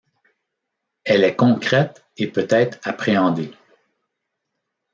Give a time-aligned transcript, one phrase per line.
[1.03, 3.53] Elle est concrète et peut être appréhendée.